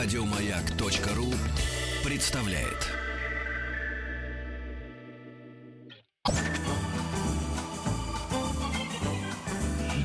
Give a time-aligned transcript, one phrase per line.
[0.00, 1.34] Радиомаяк.ру
[2.04, 2.86] представляет.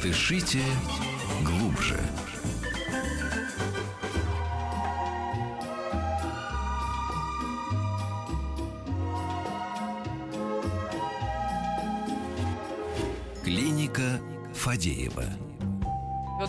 [0.01, 0.63] Дышите
[1.45, 1.99] глубже.
[13.43, 14.19] Клиника
[14.55, 15.52] Фадеева.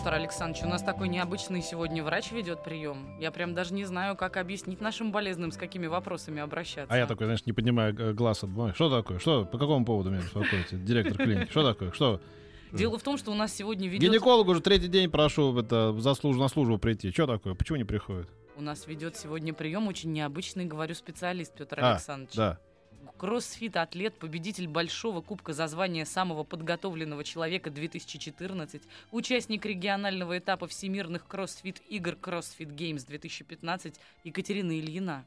[0.05, 3.19] Петр Александрович, у нас такой необычный сегодня врач ведет прием.
[3.19, 6.93] Я прям даже не знаю, как объяснить нашим болезным, с какими вопросами обращаться.
[6.93, 8.75] А я такой, знаешь, не поднимаю э, глаз от бумаги.
[8.75, 9.17] Что такое?
[9.17, 9.45] Что?
[9.45, 10.77] По какому поводу меня беспокоите?
[10.77, 11.49] Директор клиники.
[11.49, 11.91] Что такое?
[11.91, 12.21] Что?
[12.71, 14.07] Дело в том, что у нас сегодня ведет...
[14.07, 17.09] Гинеколог уже третий день прошу это, за службу, на службу прийти.
[17.09, 17.55] Что такое?
[17.55, 18.29] Почему не приходит?
[18.55, 22.35] У нас ведет сегодня прием очень необычный, говорю, специалист Петр А, Александрович.
[22.35, 22.59] да.
[23.17, 32.15] Кроссфит-атлет, победитель Большого Кубка за звание самого подготовленного человека 2014, участник регионального этапа всемирных кроссфит-игр
[32.15, 35.25] CrossFit Games 2015 Екатерина Ильина.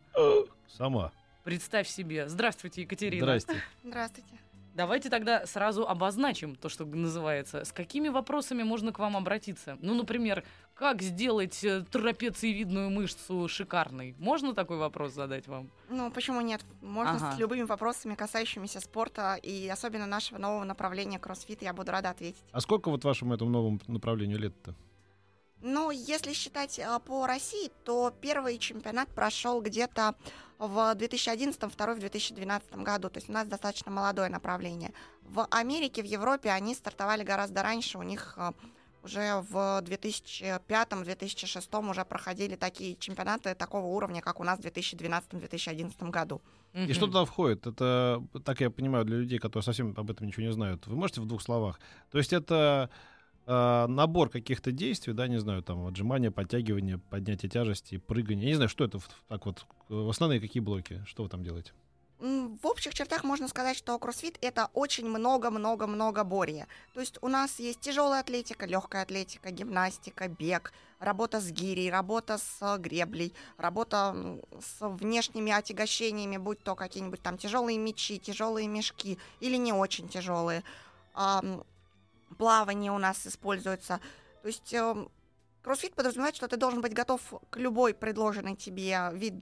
[0.68, 1.12] Сама.
[1.44, 2.28] Представь себе.
[2.28, 3.24] Здравствуйте, Екатерина.
[3.24, 3.62] Здрасте.
[3.82, 4.38] Здравствуйте.
[4.74, 7.64] Давайте тогда сразу обозначим то, что называется.
[7.64, 9.76] С какими вопросами можно к вам обратиться?
[9.80, 10.44] Ну, например,
[10.78, 14.14] как сделать э, трапециевидную мышцу шикарной?
[14.18, 15.70] Можно такой вопрос задать вам?
[15.88, 16.64] Ну, почему нет?
[16.80, 17.32] Можно Ага.
[17.34, 22.44] с любыми вопросами, касающимися спорта и особенно нашего нового направления кроссфит, я буду рада ответить.
[22.52, 24.76] А сколько вот вашему этому новому направлению лет-то?
[25.60, 30.14] Ну, если считать а, по России, то первый чемпионат прошел где-то
[30.58, 33.10] в 2011, второй в 2012 году.
[33.10, 34.92] То есть у нас достаточно молодое направление.
[35.22, 37.98] В Америке, в Европе они стартовали гораздо раньше.
[37.98, 38.54] У них а,
[39.02, 46.42] уже в 2005-2006 уже проходили такие чемпионаты такого уровня, как у нас в 2012-2011 году.
[46.74, 47.66] И что туда входит?
[47.66, 50.86] Это, так я понимаю, для людей, которые совсем об этом ничего не знают.
[50.86, 51.80] Вы можете в двух словах?
[52.10, 52.90] То есть это
[53.46, 58.44] э, набор каких-то действий, да, не знаю, там, отжимания, подтягивания, поднятие тяжести, прыгание.
[58.44, 61.72] Я не знаю, что это так вот, э, основные какие блоки, что вы там делаете?
[62.18, 66.66] В общих чертах можно сказать, что кроссфит это очень много-много-много борья.
[66.92, 72.38] То есть у нас есть тяжелая атлетика, легкая атлетика, гимнастика, бег, работа с гирей, работа
[72.38, 79.16] с э, греблей, работа с внешними отягощениями, будь то какие-нибудь там тяжелые мечи, тяжелые мешки
[79.38, 80.64] или не очень тяжелые.
[82.36, 84.00] Плавание у нас используется.
[84.42, 85.08] То есть эм,
[85.62, 89.34] кроссфит подразумевает, что ты должен быть готов к любой предложенной тебе вид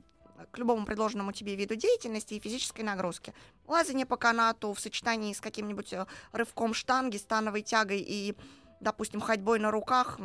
[0.51, 3.35] к любому предложенному тебе виду деятельности и физической нагрузки.
[3.67, 8.37] Лазание по канату в сочетании с каким-нибудь э, рывком штанги, становой тягой и,
[8.81, 10.19] допустим, ходьбой на руках,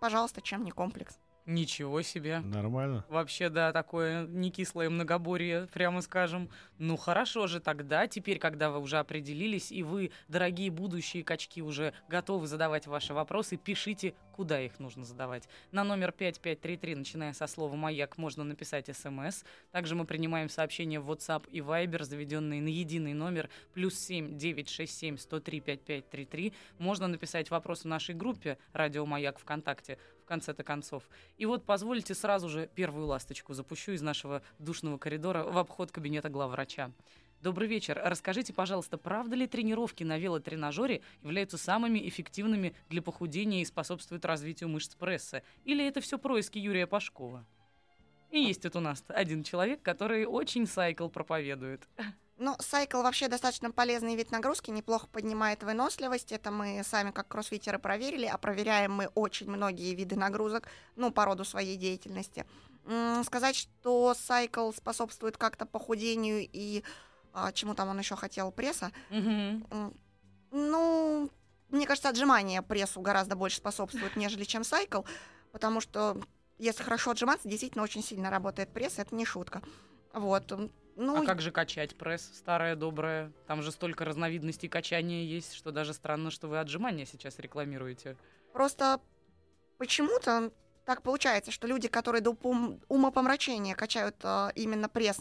[0.00, 1.18] пожалуйста, чем не комплекс.
[1.46, 2.40] Ничего себе.
[2.40, 3.04] Нормально.
[3.08, 6.50] Вообще, да, такое не кислое многоборье, прямо скажем.
[6.78, 11.94] Ну хорошо же тогда, теперь, когда вы уже определились, и вы, дорогие будущие качки, уже
[12.08, 15.48] готовы задавать ваши вопросы, пишите, куда их нужно задавать.
[15.70, 19.44] На номер 5533, начиная со слова «Маяк», можно написать смс.
[19.70, 25.16] Также мы принимаем сообщения в WhatsApp и Viber, заведенные на единый номер плюс 7 967
[25.16, 26.52] 103 5533.
[26.78, 31.04] Можно написать вопрос в нашей группе «Радио Маяк ВКонтакте» конце-то концов.
[31.38, 36.28] И вот позвольте сразу же первую ласточку запущу из нашего душного коридора в обход кабинета
[36.28, 36.92] главврача.
[37.42, 38.00] Добрый вечер.
[38.02, 44.68] Расскажите, пожалуйста, правда ли тренировки на велотренажере являются самыми эффективными для похудения и способствуют развитию
[44.68, 45.42] мышц пресса?
[45.64, 47.46] Или это все происки Юрия Пашкова?
[48.30, 51.86] И есть тут у нас один человек, который очень сайкл проповедует.
[52.38, 56.32] Но сайкл вообще достаточно полезный вид нагрузки, неплохо поднимает выносливость.
[56.32, 61.24] Это мы сами как кроссфитеры проверили, а проверяем мы очень многие виды нагрузок, ну, по
[61.24, 62.44] роду своей деятельности.
[63.24, 66.84] Сказать, что сайкл способствует как-то похудению и
[67.32, 68.92] а, чему там он еще хотел, пресса.
[69.10, 69.94] М,
[70.52, 71.30] Ну,
[71.70, 75.02] мне кажется, отжимание прессу гораздо больше способствует, нежели чем сайкл,
[75.52, 76.16] потому что
[76.58, 79.62] если хорошо отжиматься, действительно очень сильно работает пресс, это не шутка.
[80.14, 80.52] Вот.
[80.96, 83.30] Ну, А как же качать пресс, старое доброе?
[83.46, 88.16] Там же столько разновидностей качания есть, что даже странно, что вы отжимания сейчас рекламируете.
[88.52, 89.00] просто
[89.78, 90.50] почему-то
[90.86, 95.18] так получается, что люди, которые до пум- умопомрачения качают а, именно пресс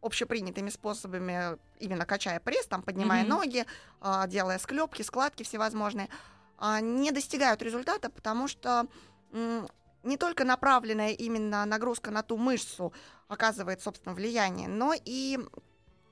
[0.00, 3.30] общепринятыми способами, именно качая пресс, там, поднимая Мгм.
[3.30, 3.66] ноги,
[4.00, 6.08] а, делая склепки, складки всевозможные,
[6.58, 8.86] а, не достигают результата, потому что
[9.32, 9.68] м,
[10.04, 12.92] не только направленная именно нагрузка на ту мышцу
[13.28, 15.38] оказывает, собственно, влияние, но и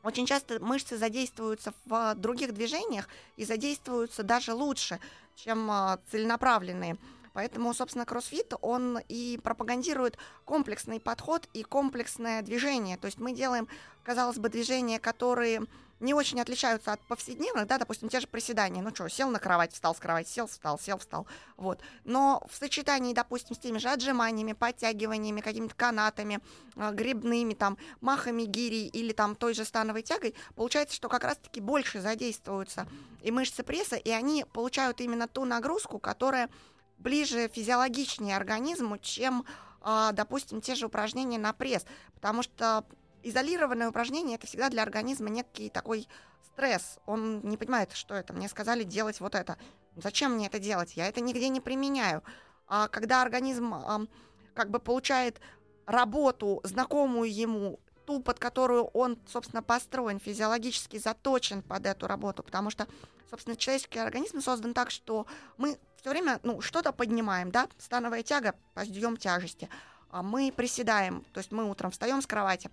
[0.02, 4.98] очень часто мышцы задействуются в других движениях и задействуются даже лучше,
[5.36, 6.96] чем а, целенаправленные.
[7.34, 12.98] Поэтому, собственно, кроссфит, он и пропагандирует комплексный подход и комплексное движение.
[12.98, 13.68] То есть мы делаем,
[14.02, 15.62] казалось бы, движения, которые
[16.02, 18.82] не очень отличаются от повседневных, да, допустим, те же приседания.
[18.82, 21.26] Ну что, сел на кровать, встал с кровати, сел, встал, сел, встал.
[21.56, 21.81] Вот.
[22.04, 26.40] Но в сочетании, допустим, с теми же отжиманиями, подтягиваниями, какими-то канатами,
[26.76, 31.60] э, грибными, там, махами гири или там той же становой тягой, получается, что как раз-таки
[31.60, 32.87] больше задействуются
[33.22, 36.50] и мышцы пресса, и они получают именно ту нагрузку, которая
[36.98, 39.44] ближе физиологичнее организму, чем,
[39.82, 41.84] э, допустим, те же упражнения на пресс.
[42.14, 42.84] Потому что
[43.22, 46.08] изолированное упражнение это всегда для организма некий такой
[46.44, 46.98] стресс.
[47.06, 48.32] Он не понимает, что это.
[48.32, 49.56] Мне сказали делать вот это.
[49.96, 50.96] Зачем мне это делать?
[50.96, 52.22] Я это нигде не применяю.
[52.66, 54.06] А когда организм а,
[54.54, 55.40] как бы получает
[55.86, 62.70] работу, знакомую ему, ту, под которую он, собственно, построен, физиологически заточен под эту работу, потому
[62.70, 62.86] что,
[63.30, 65.26] собственно, человеческий организм создан так, что
[65.56, 69.69] мы все время, ну, что-то поднимаем, да, становая тяга, подъем тяжести,
[70.10, 72.70] а мы приседаем, то есть мы утром встаем с кровати,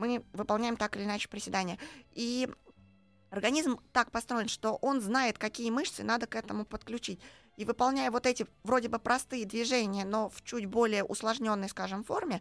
[0.00, 1.78] мы выполняем так или иначе приседания.
[2.12, 2.48] И
[3.30, 7.20] организм так построен, что он знает, какие мышцы надо к этому подключить.
[7.56, 12.40] И выполняя вот эти вроде бы простые движения, но в чуть более усложненной, скажем, форме,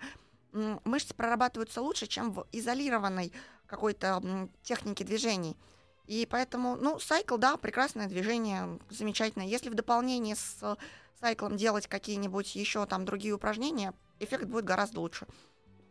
[0.52, 3.34] мышцы прорабатываются лучше, чем в изолированной
[3.68, 5.58] какой-то технике движений.
[6.08, 9.44] И поэтому, ну, сайкл, да, прекрасное движение, замечательно.
[9.44, 10.78] Если в дополнение с
[11.20, 15.28] сайклом делать какие-нибудь еще там другие упражнения, эффект будет гораздо лучше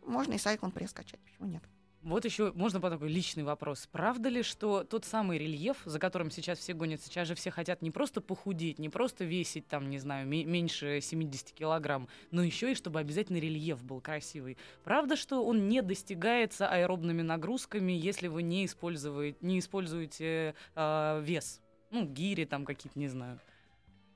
[0.09, 1.63] можно и сайклом пресс качать, почему нет?
[2.01, 3.89] Вот еще можно по такой личный вопрос.
[3.91, 7.81] Правда ли, что тот самый рельеф, за которым сейчас все гонятся, сейчас же все хотят
[7.81, 12.75] не просто похудеть, не просто весить там, не знаю, меньше 70 килограмм, но еще и
[12.75, 14.57] чтобы обязательно рельеф был красивый.
[14.85, 21.59] Правда, что он не достигается аэробными нагрузками, если вы не используете, не используете э, вес?
[21.91, 23.39] Ну, гири там какие-то, не знаю.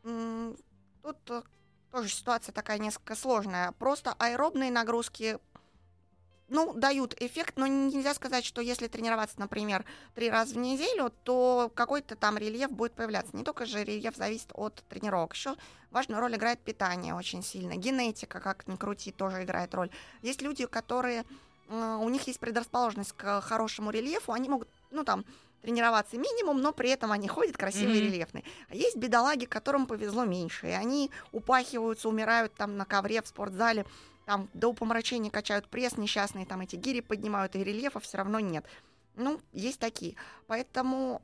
[0.03, 1.41] Тут э,
[1.91, 3.73] тоже ситуация такая несколько сложная.
[3.73, 5.37] Просто аэробные нагрузки
[6.49, 11.71] ну, дают эффект, но нельзя сказать, что если тренироваться, например, три раза в неделю, то
[11.73, 13.35] какой-то там рельеф будет появляться.
[13.35, 15.33] Не только же рельеф зависит от тренировок.
[15.33, 15.55] Еще
[15.91, 17.75] важную роль играет питание очень сильно.
[17.75, 19.89] Генетика, как ни крути, тоже играет роль.
[20.21, 21.25] Есть люди, которые
[21.69, 25.25] у них есть предрасположенность к хорошему рельефу, они могут, ну там,
[25.61, 28.05] тренироваться минимум, но при этом они ходят красивые mm-hmm.
[28.05, 28.43] рельефные.
[28.69, 33.85] А есть бедолаги, которым повезло меньше, и они упахиваются, умирают там на ковре в спортзале
[34.25, 38.65] там до упомрачения качают пресс несчастные, там эти гири поднимают, и рельефа все равно нет.
[39.15, 40.15] Ну, есть такие.
[40.47, 41.21] Поэтому...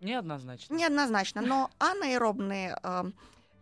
[0.00, 0.74] Неоднозначно.
[0.74, 1.42] Неоднозначно.
[1.42, 3.04] Но анаэробные э,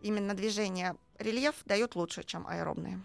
[0.01, 3.01] именно движения рельеф дают лучше, чем аэробные.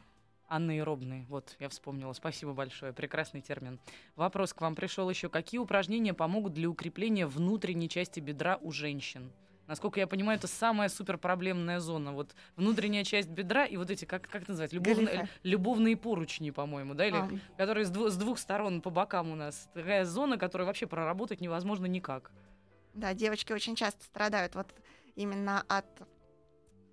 [0.46, 2.12] Анаэробные, вот я вспомнила.
[2.12, 3.80] Спасибо большое, прекрасный термин.
[4.14, 5.28] Вопрос к вам пришел еще.
[5.28, 9.32] Какие упражнения помогут для укрепления внутренней части бедра у женщин?
[9.66, 12.12] Насколько я понимаю, это самая супер проблемная зона.
[12.12, 16.94] Вот внутренняя часть бедра и вот эти, как, как это называть, любовные, любовные поручни, по-моему,
[16.94, 17.30] да, или а.
[17.56, 19.68] которые с, дву, с двух сторон по бокам у нас.
[19.72, 22.30] Такая зона, которую вообще проработать невозможно никак.
[22.92, 24.68] Да, девочки очень часто страдают вот
[25.16, 25.86] именно от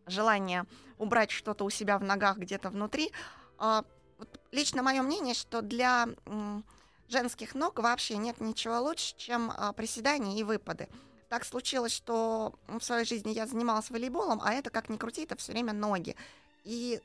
[0.08, 0.66] желания
[0.98, 3.12] убрать что-то у себя в ногах где-то внутри.
[3.58, 3.84] А,
[4.18, 6.64] вот лично мое мнение, что для м,
[7.10, 10.88] женских ног вообще нет ничего лучше, чем а, приседания и выпады
[11.31, 15.38] так случилось, что в своей жизни я занималась волейболом, а это, как ни крути, это
[15.38, 16.18] все время ноги.
[16.66, 17.00] И,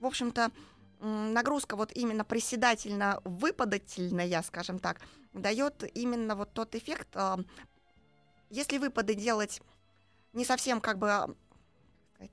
[0.00, 0.50] в общем-то,
[0.98, 5.00] нагрузка вот именно приседательно-выпадательная, скажем так,
[5.32, 7.06] дает именно вот тот эффект.
[7.14, 7.38] А,
[8.50, 9.62] если выпады делать
[10.32, 11.36] не совсем как бы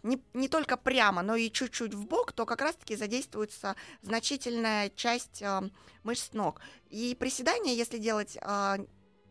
[0.01, 5.43] не, не только прямо, но и чуть-чуть в бок, то как раз-таки задействуется значительная часть
[5.43, 5.69] э,
[6.03, 6.59] мышц ног.
[6.89, 8.77] И приседания, если делать э,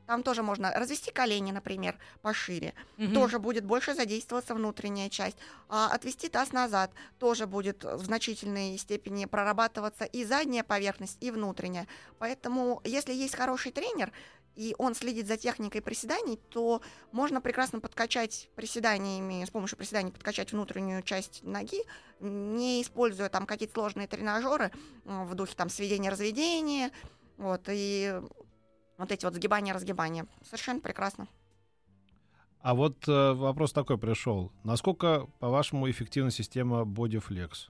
[0.07, 2.75] там тоже можно развести колени, например, пошире.
[2.99, 3.15] Угу.
[3.15, 5.37] Тоже будет больше задействоваться внутренняя часть.
[5.69, 11.87] А отвести таз назад тоже будет в значительной степени прорабатываться и задняя поверхность, и внутренняя.
[12.19, 14.13] Поэтому, если есть хороший тренер,
[14.57, 16.81] и он следит за техникой приседаний, то
[17.11, 21.83] можно прекрасно подкачать приседаниями, с помощью приседаний подкачать внутреннюю часть ноги,
[22.21, 24.71] не используя там какие-то сложные тренажеры
[25.05, 26.93] в духе там сведения-разведения,
[27.37, 28.21] вот, и
[28.99, 30.27] вот эти вот сгибания-разгибания.
[30.43, 31.29] Совершенно прекрасно.
[32.61, 34.51] А вот э, вопрос такой пришел.
[34.63, 37.69] Насколько, по-вашему, эффективна система BodyFlex?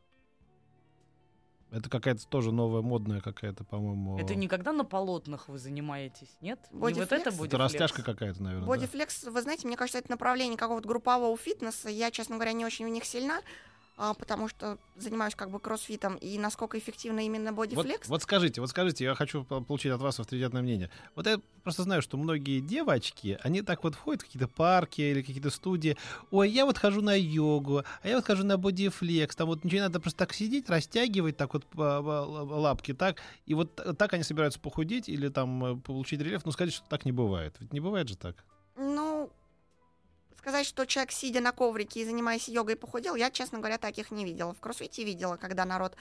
[1.72, 4.16] Это какая-то тоже новая модная какая-то, по-моему.
[4.20, 6.60] Это никогда на полотнах вы занимаетесь, нет?
[6.70, 6.92] Bodyflex?
[6.94, 7.46] Не вот это Bodyflex?
[7.46, 8.68] Это растяжка какая-то, наверное.
[8.68, 9.30] Bodyflex, да.
[9.32, 11.88] вы знаете, мне кажется, это направление какого-то группового фитнеса.
[11.88, 13.40] Я, честно говоря, не очень в них сильна.
[13.96, 18.08] А, потому что занимаюсь как бы кроссфитом, и насколько эффективно именно Вот, бодифлекс.
[18.08, 20.90] вот скажите, вот скажите, я хочу по- получить от вас авторитетное мнение.
[21.14, 25.22] Вот я просто знаю, что многие девочки, они так вот входят в какие-то парки или
[25.22, 25.96] какие-то студии.
[26.30, 29.36] Ой, я вот хожу на йогу, а я вот хожу на бодифлекс.
[29.36, 32.26] Там вот ничего не надо просто так сидеть, растягивать так вот по- по-
[32.58, 33.18] лапки так.
[33.46, 36.44] И вот так они собираются похудеть или там э, получить рельеф.
[36.44, 37.54] Ну, сказать, что так не бывает.
[37.60, 38.44] Ведь не бывает же так.
[38.76, 39.03] Ну,
[40.64, 44.24] сказать, что человек, сидя на коврике и занимаясь йогой, похудел, я, честно говоря, таких не
[44.24, 44.54] видела.
[44.54, 45.96] В кроссфите видела, когда народ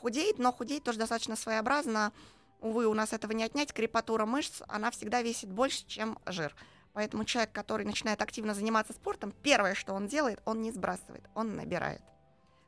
[0.00, 2.12] худеет, но худеет тоже достаточно своеобразно.
[2.60, 3.72] Увы, у нас этого не отнять.
[3.72, 6.54] Крепатура мышц, она всегда весит больше, чем жир.
[6.92, 11.56] Поэтому человек, который начинает активно заниматься спортом, первое, что он делает, он не сбрасывает, он
[11.56, 12.00] набирает.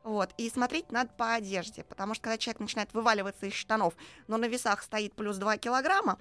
[0.03, 0.31] Вот.
[0.37, 3.95] И смотреть надо по одежде, потому что когда человек начинает вываливаться из штанов,
[4.27, 6.19] но на весах стоит плюс 2 килограмма,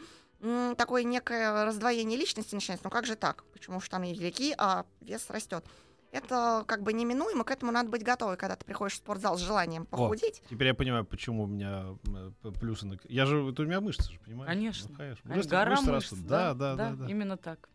[0.78, 2.86] такое некое раздвоение личности начинается.
[2.86, 3.44] Ну как же так?
[3.54, 5.66] Почему штаны велики, а вес растет?
[6.12, 9.42] Это как бы неминуемо, к этому надо быть готовой, когда ты приходишь в спортзал с
[9.42, 10.42] желанием похудеть.
[10.50, 11.88] Теперь я понимаю, почему у меня
[12.44, 12.98] э, плюсы на...
[13.10, 13.50] Я же...
[13.50, 14.50] Это у меня мышцы же, понимаешь?
[14.50, 14.90] Конечно.
[14.92, 15.30] Ну, конечно.
[15.30, 16.28] Мышцы- Гора мышцы мышц, растут.
[16.28, 16.92] Да, да, да.
[16.92, 17.06] да.
[17.08, 17.68] именно так.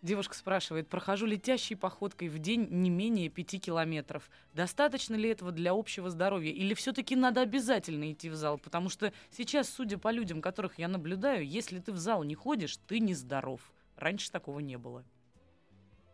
[0.00, 4.30] Девушка спрашивает, прохожу летящей походкой в день не менее пяти километров.
[4.54, 6.52] Достаточно ли этого для общего здоровья?
[6.52, 8.58] Или все-таки надо обязательно идти в зал?
[8.58, 12.76] Потому что сейчас, судя по людям, которых я наблюдаю, если ты в зал не ходишь,
[12.86, 13.72] ты нездоров.
[13.96, 15.04] Раньше такого не было.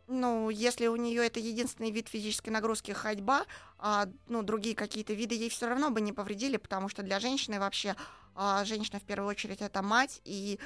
[0.07, 3.45] Ну, если у нее это единственный вид физической нагрузки ходьба,
[3.79, 7.59] а ну, другие какие-то виды ей все равно бы не повредили, потому что для женщины
[7.59, 7.97] вообще
[8.35, 10.59] а, женщина в первую очередь это мать, и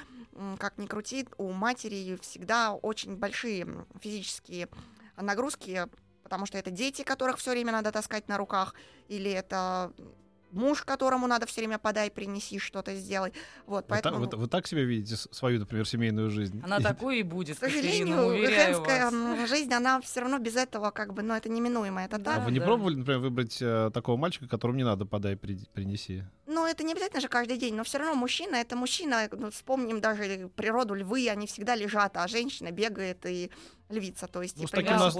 [0.58, 3.66] как ни крути, у матери всегда очень большие
[4.00, 4.68] физические
[5.16, 5.86] нагрузки,
[6.22, 8.74] потому что это дети, которых все время надо таскать на руках,
[9.08, 9.92] или это
[10.50, 13.32] муж, которому надо все время подай, принеси, что-то сделай.
[13.66, 14.24] Вот, Вы, поэтому...
[14.26, 16.62] так, вы- вы так себе видите свою, например, семейную жизнь?
[16.64, 19.48] Она такой и будет, К сожалению, женская вас.
[19.50, 22.52] жизнь, она все равно без этого, как бы, ну, это неминуемо, это Да, А вы
[22.52, 22.64] не да.
[22.64, 26.24] пробовали, например, выбрать э, такого мальчика, которому не надо подай, при- принеси?
[26.68, 29.28] Это не обязательно же каждый день, но все равно мужчина это мужчина.
[29.32, 33.50] Ну, вспомним даже природу львы, они всегда лежат, а женщина бегает и
[33.88, 35.14] львица, то есть Ну, и с, таким примерно нас-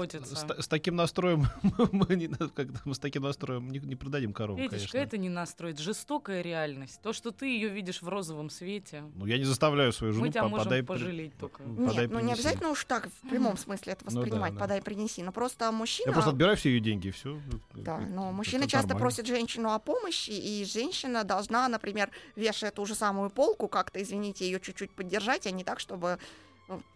[0.59, 1.47] с с таким настроем
[1.93, 4.99] мы, не, как мы с таким настроем не, не продадим корову, Петечка, конечно.
[4.99, 7.01] это не настрой, это жестокая реальность.
[7.03, 10.31] То, что ты ее видишь в розовом свете, Ну, я не заставляю свою жену мы
[10.31, 11.63] тебя по- можем подай, при- пожалеть только.
[11.63, 14.61] Нет, подай, ну не обязательно уж так в прямом смысле это Ну да, воспринимать, да.
[14.61, 15.23] подай, принеси.
[15.23, 16.09] Но просто мужчина.
[16.09, 17.41] Я просто отбираю все ее деньги, и все.
[17.75, 22.95] Да, но мужчины часто просят женщину о помощи, и женщина должна, например, вешая ту же
[22.95, 26.19] самую полку, как-то, извините, ее чуть-чуть поддержать, а не так, чтобы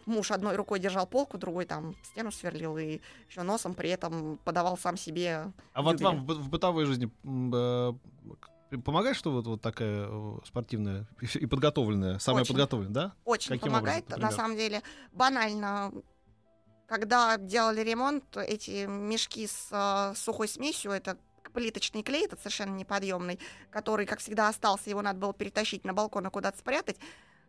[0.06, 4.76] муж одной рукой держал полку, другой там стену сверлил и еще носом при этом подавал
[4.76, 5.52] сам себе.
[5.72, 7.10] А вот вам в, бы- в бытовой жизни
[8.78, 12.54] помогает, что вот, вот такая э, спортивная и подготовленная, самая Очень.
[12.54, 13.12] подготовленная, да?
[13.24, 15.92] Очень Каким помогает, образом, на самом деле, банально.
[16.86, 21.16] Когда делали ремонт, эти мешки с э, сухой смесью, это
[21.52, 23.38] плиточный клей, этот совершенно неподъемный,
[23.70, 26.96] который, как всегда, остался, его надо было перетащить на балкон и куда-то спрятать.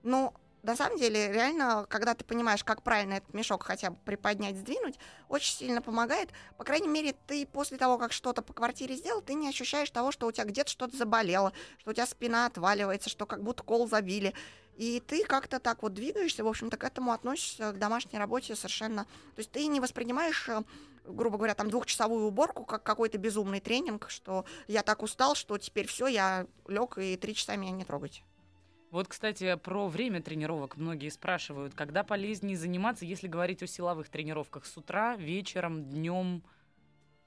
[0.04, 0.34] Но
[0.64, 4.98] на самом деле, реально, когда ты понимаешь, как правильно этот мешок хотя бы приподнять, сдвинуть,
[5.28, 6.30] очень сильно помогает.
[6.58, 10.14] По крайней мере, ты после того, как что-то по квартире сделал, ты не ощущаешь того,
[10.14, 13.90] что у тебя где-то что-то заболело, что у тебя спина отваливается, что как будто кол
[13.90, 14.34] забили.
[14.78, 19.04] И ты как-то так вот двигаешься, в общем-то, к этому относишься, к домашней работе совершенно...
[19.04, 20.64] То есть ты не воспринимаешь, э,
[21.06, 25.88] грубо говоря, там двухчасовую уборку как какой-то безумный тренинг, что я так устал, что теперь
[25.88, 28.24] все, я лег и три часа меня не трогать.
[28.94, 34.68] Вот, кстати, про время тренировок многие спрашивают, когда полезнее заниматься, если говорить о силовых тренировках,
[34.68, 36.44] с утра, вечером, днем,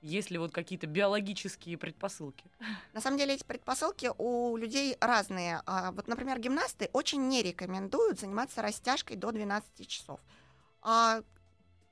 [0.01, 2.45] есть ли вот какие-то биологические предпосылки?
[2.93, 5.61] На самом деле эти предпосылки у людей разные.
[5.67, 10.21] А, Вот, например, гимнасты очень не рекомендуют заниматься растяжкой до 12 часов.
[10.83, 11.21] А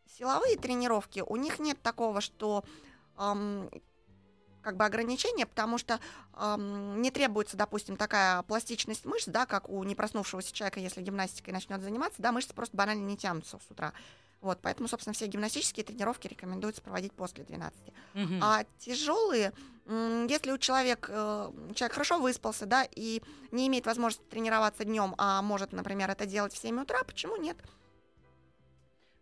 [0.07, 2.64] силовые тренировки, у них нет такого, что
[4.64, 6.00] как бы ограничения, потому что
[6.33, 11.83] ам, не требуется, допустим, такая пластичность мышц, да, как у непроснувшегося человека, если гимнастикой начнет
[11.83, 13.92] заниматься, да, мышцы просто банально не тянутся с утра.
[14.40, 17.78] Вот, поэтому, собственно, все гимнастические тренировки рекомендуется проводить после 12.
[18.12, 18.40] Мгм.
[18.42, 19.54] А тяжелые,
[19.87, 25.40] если у человека, э, человек хорошо выспался, да, и не имеет возможности тренироваться днем, а
[25.40, 27.56] может, например, это делать в 7 утра, почему нет?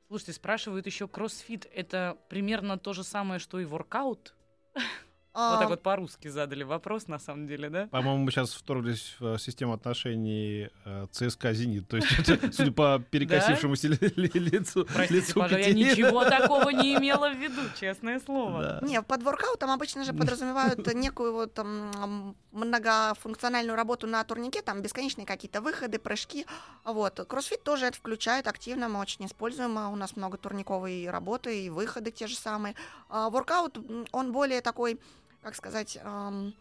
[0.09, 1.67] Слушайте, спрашивают еще кроссфит.
[1.73, 4.35] Это примерно то же самое, что и воркаут?
[5.35, 7.87] А, Вот так вот по-русски задали вопрос, на самом деле, да?
[7.87, 11.89] По-моему, мы сейчас вторглись в э, систему отношений э, ЦСКА «Зенит».
[11.89, 12.09] То есть,
[12.55, 17.63] судя по перекосившемуся ли- ли- лицу, Простите, пожалуйста, я ничего такого не имела в виду,
[17.81, 18.81] честное слово.
[18.83, 25.27] Не, под воркаутом обычно же подразумевают некую вот там, многофункциональную работу на турнике, там бесконечные
[25.27, 26.47] какие-то выходы, прыжки.
[26.85, 27.25] Вот.
[27.27, 31.71] Кроссфит тоже это включает активно, мы очень используем, а у нас много турниковой работы и
[31.71, 32.75] выходы те же самые.
[33.09, 33.79] А воркаут,
[34.13, 35.01] он более такой
[35.43, 36.55] как сказать, ам,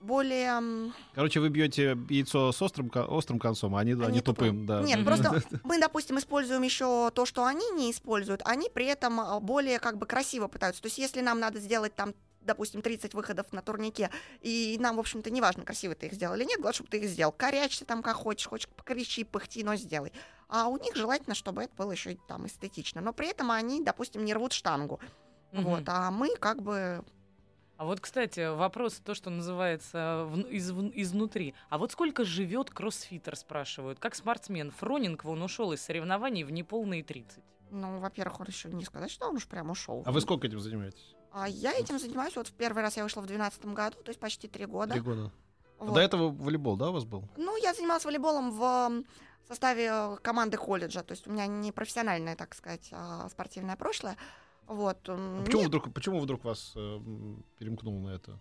[0.00, 0.92] более...
[1.14, 4.66] Короче, вы бьете яйцо с острым, острым концом, а они, Они они тупым.
[4.66, 4.82] да.
[4.82, 5.06] Нет, Мгм.
[5.06, 9.78] просто мы, допустим, используем еще то, что они не используют, они при этом а, более
[9.78, 10.82] как бы красиво пытаются.
[10.82, 14.98] То есть, если нам надо сделать там допустим, 30 выходов на турнике, и нам, в
[14.98, 17.30] общем-то, не важно, красиво ты их сделал или нет, главное, чтобы ты их сделал.
[17.30, 20.12] Корячься там как хочешь, хочешь покричи, пыхти, но сделай.
[20.48, 23.00] А у них желательно, чтобы это было еще там эстетично.
[23.00, 24.98] Но при этом они, допустим, не рвут штангу.
[25.52, 25.64] Мгм.
[25.64, 27.04] Вот, а мы как бы
[27.82, 31.52] А вот, кстати, вопрос, то, что называется вн- из, вн- изнутри.
[31.68, 33.98] А вот сколько живет кроссфитер, спрашивают.
[33.98, 37.42] Как спортсмен, Фронинг, вон ушел из соревнований в неполные 30.
[37.72, 40.04] Ну, во-первых, он еще не сказать, что он уж прям ушел.
[40.06, 41.16] А вы сколько этим занимаетесь?
[41.32, 42.36] А я этим занимаюсь.
[42.36, 44.92] Вот в первый раз я вышла в 2012 году, то есть почти три года.
[44.92, 45.32] Три года.
[45.80, 45.94] А Вот.
[45.94, 47.24] До этого волейбол, да, у вас был?
[47.36, 49.02] Ну, я занималась волейболом в
[49.48, 51.02] составе э, команды колледжа.
[51.02, 54.16] То есть у меня не профессиональное, так сказать, а, спортивное прошлое.
[54.66, 55.08] Вот.
[55.08, 58.38] м, А почему нет, вдруг, почему вдруг вас э, м, перемкнуло на это?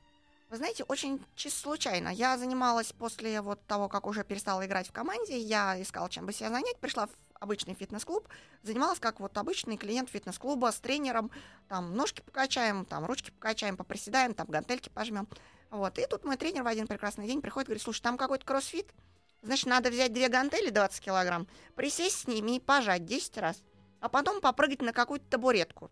[0.49, 2.09] Вы знаете, очень чисто случайно.
[2.09, 6.33] Я занималась после вот того, как уже перестала играть в команде, я искала, чем бы
[6.33, 8.27] себя занять, пришла в обычный фитнес-клуб,
[8.61, 11.31] занималась как вот обычный клиент фитнес-клуба с тренером,
[11.69, 15.27] там ножки покачаем, там ручки покачаем, поприседаем, там гантельки пожмем.
[15.69, 15.97] Вот.
[15.97, 18.93] И тут мой тренер в один прекрасный день приходит и говорит, слушай, там какой-то кроссфит,
[19.41, 23.63] значит, надо взять две гантели 20 килограмм, присесть с ними и пожать 10 раз,
[24.01, 25.89] а потом попрыгать на какую-то табуретку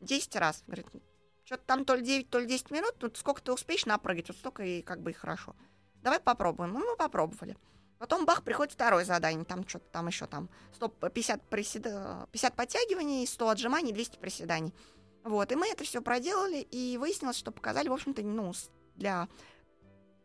[0.00, 0.62] 10 раз.
[0.66, 0.86] Говорит,
[1.44, 4.36] что-то там то ли 9, то ли 10 минут, тут сколько ты успеешь напрыгать, вот
[4.36, 5.54] столько и как бы и хорошо.
[6.02, 6.72] Давай попробуем.
[6.72, 7.56] Ну, мы попробовали.
[7.98, 13.26] Потом бах, приходит второе задание, там что-то там еще там 100, 50, приседа- 50 подтягиваний,
[13.26, 14.72] 100 отжиманий, 200 приседаний.
[15.22, 18.54] Вот, и мы это все проделали, и выяснилось, что показали, в общем-то, ну,
[18.96, 19.28] для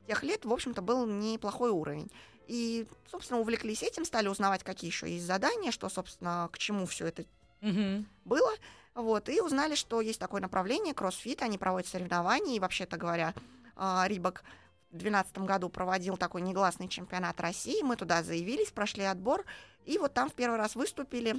[0.08, 2.10] тех лет, в общем-то, был неплохой уровень.
[2.48, 7.08] И, собственно, увлеклись этим, стали узнавать, какие еще есть задания, что, собственно, к чему все
[7.08, 7.26] это
[7.60, 8.08] Мгм.
[8.24, 8.52] было.
[8.96, 13.34] Вот, и узнали, что есть такое направление, кроссфит, они проводят соревнования, и, вообще-то говоря,
[13.76, 14.44] а, Рибок
[14.92, 19.44] в 2012 году проводил такой негласный чемпионат России, мы туда заявились, прошли отбор,
[19.86, 21.36] и вот там в первый раз выступили,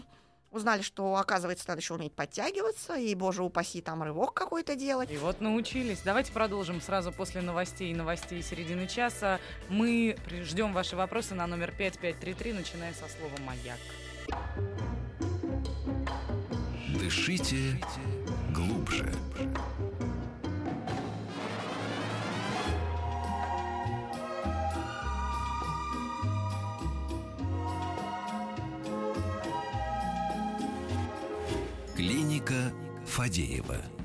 [0.50, 5.10] узнали, что, оказывается, надо еще уметь подтягиваться, и, боже упаси, там рывок какой-то делать.
[5.10, 6.02] И вот научились.
[6.04, 9.40] Давайте продолжим сразу после новостей и новостей середины часа.
[9.70, 13.78] Мы ждем ваши вопросы на номер 5533, начиная со слова «Маяк».
[17.06, 17.80] Дышите
[18.52, 19.08] глубже.
[31.94, 32.72] Клиника
[33.06, 33.95] Фадеева.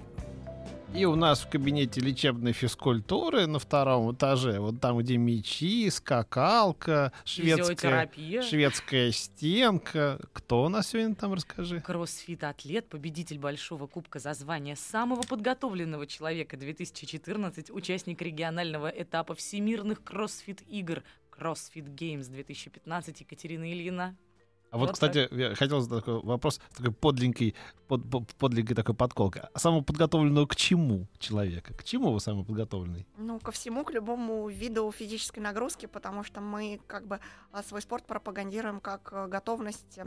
[0.93, 7.13] И у нас в кабинете лечебной физкультуры на втором этаже, вот там, где мячи, скакалка,
[7.23, 10.19] шведская, шведская стенка.
[10.33, 11.79] Кто у нас сегодня там, расскажи?
[11.79, 21.03] Кроссфит-атлет, победитель Большого Кубка за звание самого подготовленного человека 2014, участник регионального этапа всемирных кроссфит-игр
[21.31, 24.17] CrossFit Games 2015 Екатерина Ильина.
[24.71, 27.55] А вот, Вот кстати, я хотел задать такой вопрос, такой подленькой,
[27.89, 29.41] под, под- подленькой такой подколкой.
[29.53, 31.73] А самоподготовленного к чему человека?
[31.73, 33.05] К чему вы самоподготовленный?
[33.17, 37.19] Ну, ко всему, к любому виду физической нагрузки, потому что мы как бы
[37.51, 39.99] а, свой спорт пропагандируем как э, готовность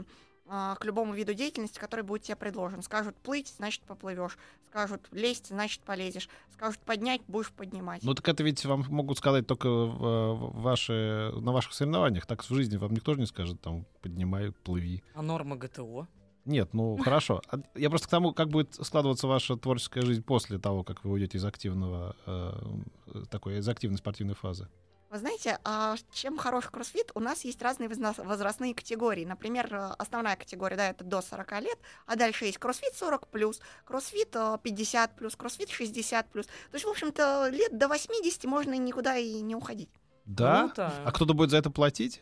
[0.47, 2.81] к любому виду деятельности, который будет тебе предложен.
[2.83, 4.37] Скажут плыть, значит поплывешь.
[4.67, 6.29] Скажут лезть, значит полезешь.
[6.53, 8.03] Скажут поднять, будешь поднимать.
[8.03, 12.25] Ну так это ведь вам могут сказать только в, в ваши, на ваших соревнованиях.
[12.25, 15.03] Так в жизни вам никто же не скажет, там, поднимай, плыви.
[15.15, 16.07] А норма ГТО?
[16.45, 17.41] Нет, ну хорошо.
[17.49, 21.11] А Я просто к тому, как будет складываться ваша творческая жизнь после того, как вы
[21.11, 24.67] уйдете из активного, э, такой, из активной спортивной фазы.
[25.15, 27.11] Вы знаете, а чем хорош кроссфит?
[27.15, 29.23] У нас есть разные возрастные категории.
[29.23, 33.61] Например, э, основная категория, да, это до 40 лет, а дальше есть кроссфит 40 плюс,
[33.85, 36.47] кроссфит э, 50 плюс, кроссфит 60 плюс.
[36.47, 39.87] То есть, в общем-то, лет до 80 можно и никуда и не уходить.
[40.25, 40.63] Да?
[40.63, 40.91] Круто.
[41.05, 42.21] А кто-то будет за это платить?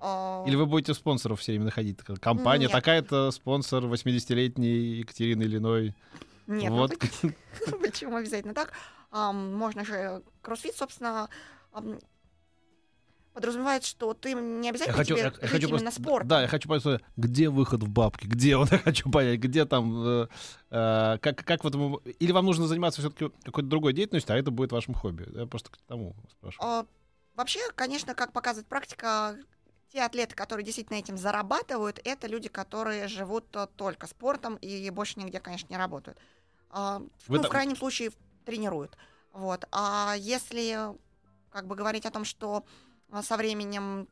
[0.00, 1.98] А, Или вы будете спонсоров все время находить?
[2.22, 2.72] Компания Нет.
[2.72, 5.94] такая-то, спонсор 80-летней Екатерины Ильиной.
[6.46, 6.98] Нет, ну вот.
[6.98, 7.34] поч-
[7.82, 8.72] почему обязательно так?
[9.12, 11.28] Можно же кроссфит, собственно,
[13.32, 16.28] подразумевает, что ты не обязательно тебе жить именно просто- спортом.
[16.28, 20.02] Да, я хочу понять, где выход в бабки, где он, я хочу понять, где там,
[20.06, 20.28] э,
[20.70, 24.50] э, как, как в этом, или вам нужно заниматься все-таки какой-то другой деятельностью, а это
[24.50, 25.28] будет вашим хобби.
[25.34, 26.68] Я просто к тому спрашиваю.
[26.68, 26.86] А,
[27.36, 29.36] Вообще, конечно, как показывает практика,
[29.92, 35.40] те атлеты, которые действительно этим зарабатывают, это люди, которые живут только спортом и больше нигде,
[35.40, 36.18] конечно, не работают.
[36.70, 38.10] А, Вы ну, там- в крайнем случае,
[38.44, 38.96] тренируют.
[39.32, 39.64] Вот.
[39.72, 40.90] А если
[41.50, 42.64] как бы говорить о том, что
[43.22, 44.08] со временем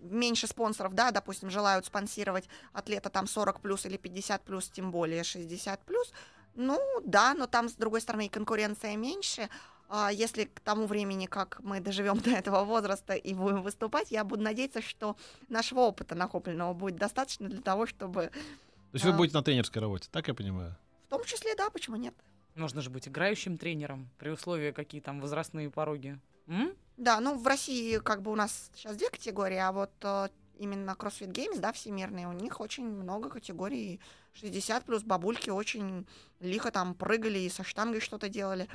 [0.00, 5.24] меньше спонсоров, да, допустим, желают спонсировать атлета там 40 плюс или 50 плюс, тем более
[5.24, 6.12] 60 плюс,
[6.54, 9.48] Ну, да, но там, с другой стороны, и конкуренция меньше.
[9.88, 14.24] А Если к тому времени, как мы доживем до этого возраста и будем выступать, я
[14.24, 15.16] буду надеяться, что
[15.48, 18.26] нашего опыта накопленного будет достаточно для того, чтобы...
[18.26, 19.14] То есть вы А.
[19.14, 20.76] будете на тренерской работе, так я понимаю?
[21.06, 22.14] В том числе, да, почему нет?
[22.54, 26.18] Можно же быть играющим тренером при условии, какие там возрастные пороги.
[26.48, 26.74] М?
[26.98, 30.96] Да, ну в России как бы у нас сейчас две категории, а вот э, именно
[30.98, 34.00] CrossFit Games, да, всемирные, у них очень много категорий.
[34.34, 36.08] 60 плюс бабульки очень
[36.40, 38.68] лихо там прыгали и со штангой что-то делали.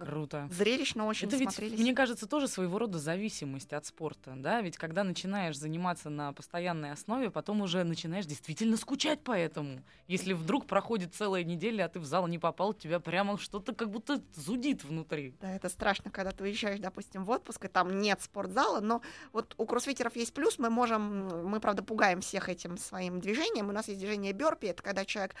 [0.00, 0.48] Круто.
[0.50, 1.78] Зрелищно очень Это ведь, смотрелись.
[1.78, 4.60] мне кажется, тоже своего рода зависимость от спорта, да?
[4.62, 9.82] Ведь когда начинаешь заниматься на постоянной основе, потом уже начинаешь действительно скучать по этому.
[10.08, 13.90] Если вдруг проходит целая неделя, а ты в зал не попал, тебя прямо что-то как
[13.90, 15.34] будто зудит внутри.
[15.40, 19.54] Да, это страшно, когда ты уезжаешь, допустим, в отпуск, и там нет спортзала, но вот
[19.58, 23.88] у кроссфитеров есть плюс, мы можем, мы, правда, пугаем всех этим своим движением, у нас
[23.88, 25.34] есть движение бёрпи, это когда человек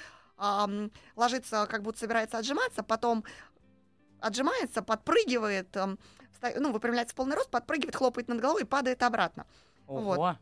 [1.16, 3.24] ложится, как будто собирается отжиматься, потом
[4.20, 9.46] отжимается, подпрыгивает, вста- ну, выпрямляется в полный рост, подпрыгивает, хлопает над головой и падает обратно.
[9.86, 10.18] Вот.
[10.18, 10.36] Ого.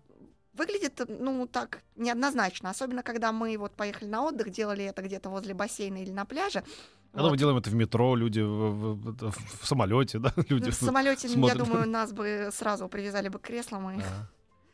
[0.54, 5.54] Выглядит, ну, так неоднозначно, особенно когда мы вот поехали на отдых, делали это где-то возле
[5.54, 6.64] бассейна или на пляже.
[7.12, 7.30] Когда Вот.
[7.30, 10.64] мы делаем это в метро, люди в, в- в- в самолете, да, люди.
[10.66, 11.58] Ну, в самолете, я смотрят.
[11.58, 14.26] думаю, нас бы сразу привязали бы к креслам и А.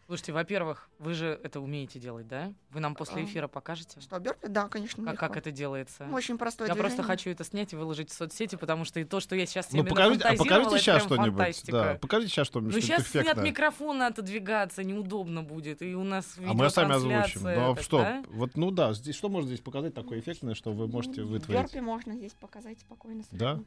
[0.07, 2.53] Слушайте, во-первых, вы же это умеете делать, да?
[2.71, 4.01] Вы нам после А, эфира покажете?
[4.03, 4.49] Что, бёрпи?
[4.49, 5.27] Да, конечно, Как, легко.
[5.29, 6.07] как это делается?
[6.13, 6.91] Очень простое Я движение.
[6.97, 9.73] просто хочу это снять и выложить в соцсети, потому что и то, что я сейчас
[9.73, 11.29] Ну, покажите, а покажите это сейчас что-нибудь.
[11.39, 11.73] фантастика.
[11.73, 13.45] Да, покажите сейчас что-нибудь, Ну, что-нибудь сейчас от эффектное.
[13.45, 17.43] микрофона отодвигаться неудобно будет, и у нас А мы сами озвучим.
[17.43, 17.99] Ну, а что?
[18.01, 18.23] да?
[18.29, 21.63] Вот, ну да, здесь что можно здесь показать такое эффектное, что вы можете Ну, вытворить?
[21.63, 23.23] Бёрпи можно здесь показать спокойно.
[23.33, 23.59] Да?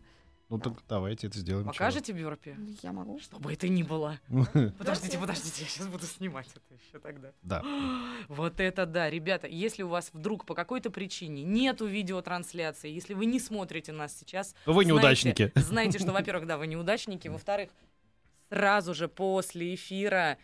[0.50, 1.68] Ну так давайте это сделаем.
[1.68, 2.56] Покажете бёрпи?
[2.58, 3.20] Ну, Я могу.
[3.20, 4.18] Что бы это ни было.
[4.78, 7.32] Подождите, подождите, я сейчас буду снимать это еще тогда.
[7.42, 7.62] Да.
[8.30, 13.26] Вот это да, ребята, если у вас вдруг по какой-то причине нету видеотрансляции, если вы
[13.26, 15.52] не смотрите нас сейчас, Но вы неудачники.
[15.56, 17.70] Знаете, что, во-первых, да, вы неудачники, во-вторых,
[18.50, 20.38] сразу же после эфира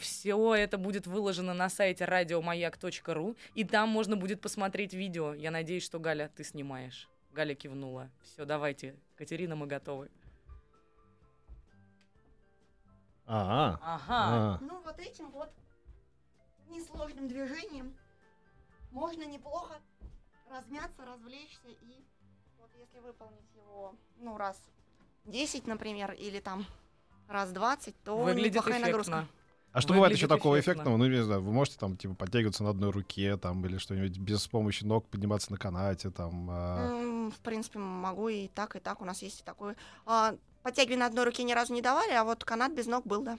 [0.00, 5.34] все это будет выложено на сайте радиомаяк.ру, и там можно будет посмотреть видео.
[5.34, 7.08] Я надеюсь, что Галя, ты снимаешь.
[7.34, 8.08] Галя кивнула.
[8.22, 10.08] Все, давайте, Катерина, мы готовы.
[13.26, 14.04] А, Ага.
[14.08, 14.58] а.
[14.60, 15.50] Ну, вот этим вот
[16.68, 17.96] несложным движением
[18.92, 19.80] можно неплохо
[20.48, 22.04] размяться, развлечься и
[22.58, 24.56] вот если выполнить его, ну, раз
[25.24, 26.64] 10, например, или там
[27.28, 29.26] раз 20, то Выглядит неплохая нагрузка.
[29.74, 30.82] А что бывает еще такого эффектно.
[30.82, 30.96] эффектного?
[30.96, 34.46] Ну, не знаю, вы можете там, типа, подтягиваться на одной руке, там, или что-нибудь без
[34.46, 36.48] помощи ног подниматься на канате, там.
[36.50, 39.02] М, В принципе, могу и так, и так.
[39.02, 39.76] У нас есть и такое.
[40.06, 43.22] А, Подтягивания на одной руке ни разу не давали, а вот канат без ног был,
[43.22, 43.36] да.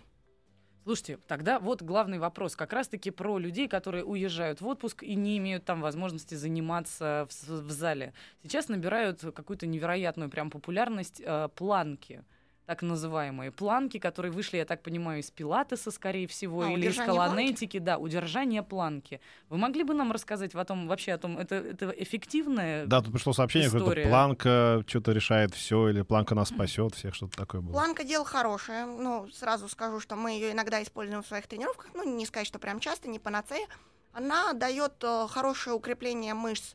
[0.83, 5.39] Слушайте, тогда вот главный вопрос как раз-таки про людей, которые уезжают в отпуск и не
[5.39, 8.13] имеют там возможности заниматься в, в зале.
[8.43, 12.23] Сейчас набирают какую-то невероятную прям популярность э, планки,
[12.65, 16.95] так называемые планки, которые вышли, я так понимаю, из пилатеса, скорее всего, А, или из
[16.95, 17.09] планки?
[17.09, 19.21] колонетики, да, удержание планки.
[19.49, 22.85] Вы могли бы нам рассказать о том, вообще о том, это, это эффективное?
[22.87, 27.37] Да, тут пришло сообщение, что планка что-то решает все, или планка нас спасет, всех что-то
[27.37, 27.73] такое было.
[27.73, 28.85] Планка дело хорошее.
[28.85, 31.91] Ну, сразу скажу, что мы ее иногда используем в своих тренировках.
[31.93, 33.67] Ну, не сказать, что прям часто, не панацея.
[34.13, 36.73] Она дает э, хорошее укрепление мышц,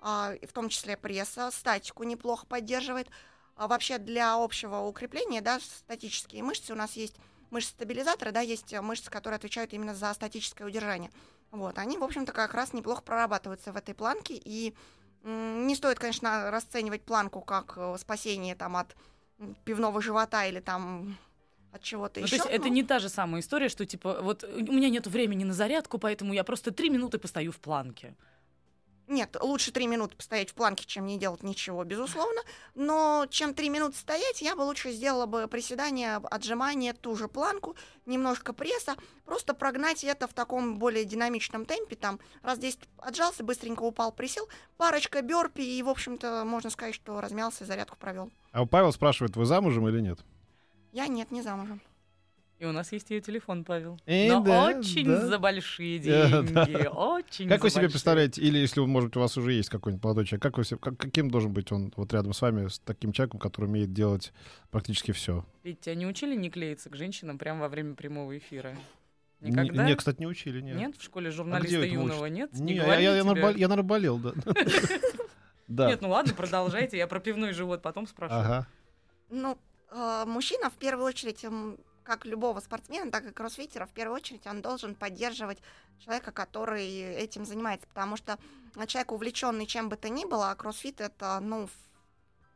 [0.00, 3.08] а, в том числе пресса, статику неплохо поддерживает.
[3.60, 7.16] А вообще для общего укрепления, да, статические мышцы у нас есть
[7.50, 11.10] мышцы-стабилизаторы, да, есть э, мышцы, которые отвечают именно за статическое удержание.
[11.50, 14.74] Вот, они, в общем-то, как раз неплохо прорабатываются в этой планке, и
[15.24, 18.96] не стоит, конечно, расценивать планку как э, спасение там от
[19.66, 21.18] пивного живота или там
[21.70, 22.38] от чего-то Ну, еще.
[22.38, 25.44] то есть это не та же самая история, что типа вот у меня нет времени
[25.44, 28.16] на зарядку, поэтому я просто три минуты постою в планке.
[29.10, 32.42] Нет, лучше три минуты постоять в планке, чем не делать ничего, безусловно.
[32.76, 37.74] Но чем три минуты стоять, я бы лучше сделала бы приседание, отжимание, ту же планку,
[38.06, 38.94] немножко пресса,
[39.24, 44.48] просто прогнать это в таком более динамичном темпе, там раз 10 отжался, быстренько упал, присел,
[44.76, 48.30] парочка бёрпи, и, в общем-то, можно сказать, что размялся, зарядку провел.
[48.52, 50.20] А Павел спрашивает, вы замужем или нет?
[50.92, 51.80] Я нет, не замужем.
[52.60, 53.98] И у нас есть ее телефон, Павел.
[54.04, 55.26] Э, Но да, очень да.
[55.26, 56.66] за большие Э, да.
[56.66, 56.86] деньги.
[56.94, 57.88] Очень Как за вы себе большие.
[57.90, 60.78] представляете, или если, может быть, у вас уже есть какой-нибудь молодой человек, как вы себе,
[60.78, 64.34] как- каким должен быть он вот рядом с вами, с таким человеком, который умеет делать
[64.70, 65.42] практически все?
[65.64, 68.76] Ведь тебя не учили не клеиться к женщинам прямо во время прямого эфира?
[69.40, 69.86] Никогда?
[69.86, 70.76] Не, кстати, не учили, нет.
[70.76, 70.96] Нет?
[70.98, 72.50] В школе А журналиста это юного нет?
[72.52, 73.24] Не, я, говорили я, я, я
[73.68, 74.32] наверное, болел, да.
[75.66, 75.88] Да.
[75.88, 76.98] Нет, ну ладно, продолжайте.
[76.98, 78.34] Я про пивной живот потом спрошу.
[78.34, 78.66] Ага.
[79.30, 79.56] Ну,
[79.92, 81.44] э, мужчина в первую очередь,
[82.10, 85.58] как любого спортсмена, так и кроссфитера, в первую очередь он должен поддерживать
[86.00, 88.36] человека, который этим занимается, потому что
[88.88, 91.68] человек, увлеченный чем бы то ни было, а кроссфит это, ну,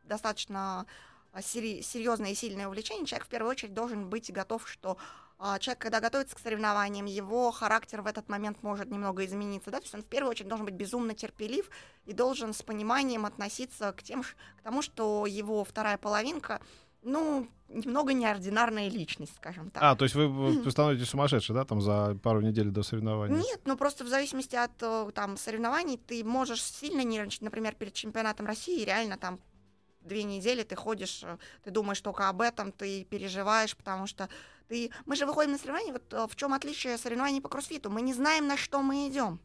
[0.02, 0.86] достаточно
[1.32, 4.96] а, серьезное и сильное увлечение, человек в первую очередь должен быть готов, что
[5.38, 9.78] а, человек, когда готовится к соревнованиям, его характер в этот момент может немного измениться, да,
[9.78, 11.70] то есть он в первую очередь должен быть безумно терпелив
[12.06, 16.60] и должен с пониманием относиться к, тем, к тому, что его вторая половинка,
[17.04, 19.82] ну, немного неординарная личность, скажем так.
[19.82, 23.36] А, то есть вы, вы становитесь сумасшедшей, да, там за пару недель до соревнований?
[23.36, 27.92] Нет, ну просто в зависимости от э, там соревнований ты можешь сильно нервничать, например, перед
[27.92, 29.38] чемпионатом России, реально там
[30.00, 34.28] две недели ты ходишь, э, ты думаешь только об этом, ты переживаешь, потому что
[34.68, 34.90] ты...
[35.06, 37.90] Мы же выходим на соревнования, вот э, в чем отличие соревнований по кроссфиту?
[37.90, 39.40] Мы не знаем, на что мы идем.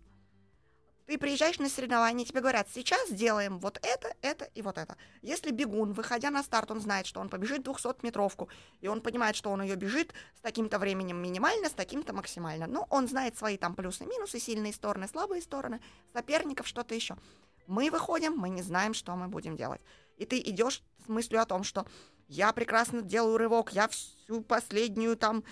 [1.10, 4.96] Ты приезжаешь на соревнования, тебе говорят, сейчас сделаем вот это, это и вот это.
[5.24, 8.48] Если бегун, выходя на старт, он знает, что он побежит 200-метровку,
[8.80, 12.68] и он понимает, что он ее бежит с таким-то временем минимально, с таким-то максимально.
[12.68, 15.82] Ну, он знает свои там плюсы, минусы, сильные стороны, слабые стороны,
[16.14, 17.18] соперников, что-то еще.
[17.66, 19.82] Мы выходим, мы не знаем, что мы будем делать
[20.20, 21.88] и ты идешь с мыслью о том, что
[22.28, 25.44] я прекрасно делаю рывок, я всю последнюю там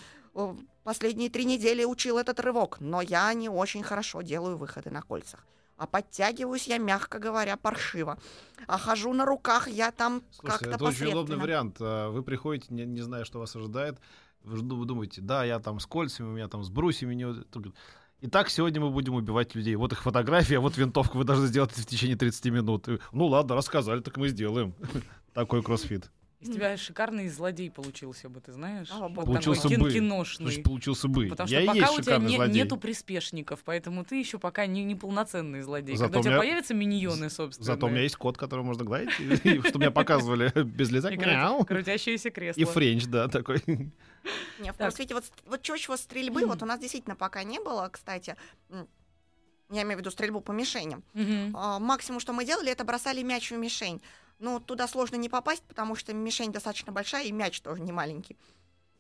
[0.88, 5.46] последние три недели учил этот рывок, но я не очень хорошо делаю выходы на кольцах.
[5.76, 8.18] А подтягиваюсь я, мягко говоря, паршиво.
[8.68, 11.76] А хожу на руках я там как-то это очень удобный вариант.
[11.82, 14.00] А, вы приходите, не, не зная, что вас ожидает.
[14.46, 17.16] Вы думаете, да, я там с кольцами, у меня там с брусьями.
[17.16, 17.36] Не...
[18.22, 19.76] Итак, сегодня мы будем убивать людей.
[19.76, 22.88] Вот их фотография, вот винтовка, вы должны сделать это в течение 30 минут.
[23.12, 24.74] Ну ладно, рассказали, так мы сделаем.
[25.34, 26.10] Такой кроссфит.
[26.40, 28.90] Из тебя шикарный злодей получился бы, ты знаешь?
[28.92, 29.92] А, вот получился бы.
[29.92, 30.46] Киношный.
[30.46, 31.28] Значит, получился бы.
[31.30, 34.94] Потому что Я пока у тебя не, нету приспешников, поэтому ты еще пока не, не
[34.94, 35.98] полноценный злодей.
[35.98, 36.40] Зато Когда у тебя меня...
[36.40, 37.66] появятся миньоны, собственно.
[37.66, 41.10] Зато у меня есть кот, который можно гладить, чтобы меня показывали без лица.
[41.66, 42.62] Крутящееся кресло.
[42.62, 43.64] И френч, да, такой.
[44.60, 48.36] Не, в вот, вот чего стрельбы, вот у нас действительно пока не было, кстати.
[49.70, 51.04] Я имею в виду стрельбу по мишеням.
[51.56, 54.02] А, максимум, что мы делали, это бросали мяч в мишень.
[54.40, 58.38] Ну, туда сложно не попасть, потому что мишень достаточно большая, и мяч тоже не маленький.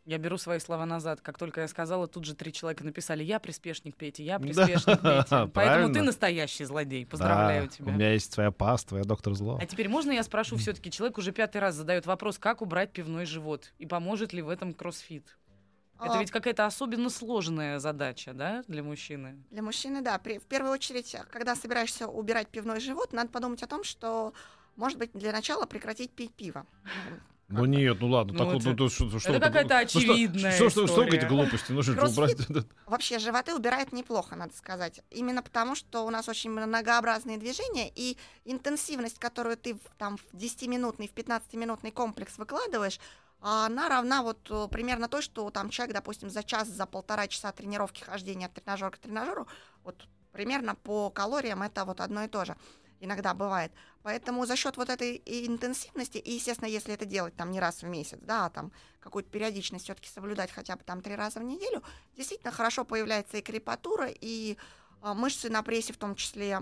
[0.07, 1.19] Я беру свои слова назад.
[1.19, 5.51] Как только я сказала, тут же три человека написали «Я приспешник Пети, я приспешник Пети».
[5.53, 7.05] Поэтому ты настоящий злодей.
[7.05, 7.91] Поздравляю тебя.
[7.91, 9.59] у меня есть своя паста, я доктор зло.
[9.61, 12.93] А теперь можно я спрошу все таки Человек уже пятый раз задает вопрос, как убрать
[12.93, 13.73] пивной живот?
[13.79, 15.37] И поможет ли в этом кроссфит?
[15.99, 19.43] Это а ведь какая-то особенно сложная задача, да, для мужчины?
[19.49, 20.17] Для мужчины, да.
[20.19, 24.33] При, в первую очередь, когда собираешься убирать пивной живот, надо подумать о том, что
[24.77, 26.65] может быть, для начала прекратить пить пиво.
[27.49, 30.51] Ну нет, ну ладно, ну, так это, вот, ну, что, что, это какая-то ну, очевидная
[30.51, 31.71] что, что, что, что эти глупости?
[31.71, 32.37] Ну, что, убрать?
[32.85, 35.01] Вообще, животы убирает неплохо, надо сказать.
[35.11, 41.07] Именно потому, что у нас очень многообразные движения, и интенсивность, которую ты там в 10-минутный,
[41.07, 42.99] в 15-минутный комплекс выкладываешь,
[43.39, 47.53] она равна вот э, примерно той, что там человек, допустим, за час, за полтора часа
[47.53, 49.47] тренировки хождения от тренажера к тренажеру,
[49.85, 52.57] вот примерно по калориям это вот одно и то же
[52.99, 53.71] иногда бывает.
[54.03, 57.87] Поэтому за счет вот этой интенсивности, и, естественно, если это делать там не раз в
[57.87, 61.83] месяц, да, а там какую-то периодичность все-таки соблюдать хотя бы там три раза в неделю,
[62.15, 64.57] действительно хорошо появляется и крепатура, и
[65.01, 66.59] а, мышцы на прессе в том числе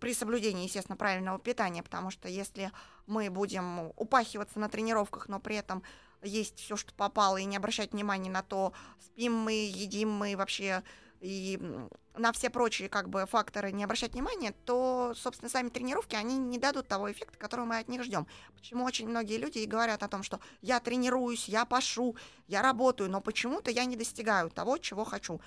[0.00, 2.72] при соблюдении, естественно, правильного питания, потому что если
[3.06, 5.82] мы будем упахиваться на тренировках, но при этом
[6.22, 10.82] есть все, что попало, и не обращать внимания на то, спим мы, едим мы, вообще
[11.20, 11.58] и
[12.14, 16.58] на все прочие как бы факторы не обращать внимания, то, собственно, сами тренировки, они не
[16.58, 18.26] дадут того эффекта, которого мы от них ждем.
[18.54, 22.16] Почему очень многие люди и говорят о том, что я тренируюсь, я пашу,
[22.48, 25.40] я работаю, но почему-то я не достигаю того, чего хочу.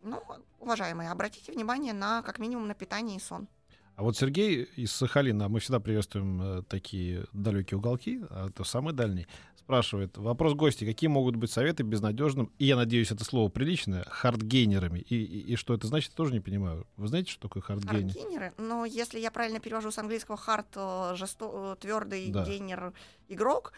[0.00, 0.22] Ну,
[0.60, 3.48] уважаемые, обратите внимание на, как минимум, на питание и сон.
[3.96, 8.92] А вот Сергей из Сахалина, мы всегда приветствуем э, такие далекие уголки, а это самый
[8.92, 9.26] дальний,
[9.56, 10.18] спрашивает.
[10.18, 10.84] Вопрос гости.
[10.84, 14.98] Какие могут быть советы безнадежным, и я надеюсь, это слово приличное, хардгейнерам?
[14.98, 16.86] И, и, и что это значит, тоже не понимаю.
[16.96, 18.12] Вы знаете, что такое хардгейнер?
[18.12, 18.52] Хардгейнеры?
[18.58, 20.76] Ну, если я правильно перевожу с английского hard,
[21.14, 21.76] жесто...
[21.80, 22.44] твердый да.
[22.44, 22.92] gainer
[23.28, 23.72] игрок.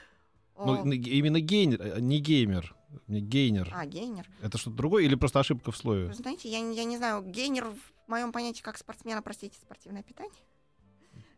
[0.59, 2.75] Ну, именно гейнер, не геймер.
[3.09, 3.71] Не гейнер.
[3.75, 4.27] А, гейнер.
[4.41, 6.15] Это что-то другое или просто ошибка в слове?
[6.15, 7.67] Знаете, я, я не знаю, гейнер
[8.07, 10.33] в моем понятии как спортсмена, простите, спортивное питание.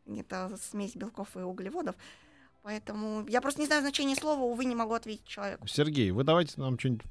[0.06, 1.96] Это смесь белков и углеводов.
[2.62, 5.66] Поэтому я просто не знаю значения слова, увы, не могу ответить человеку.
[5.66, 7.06] Сергей, вы давайте нам что-нибудь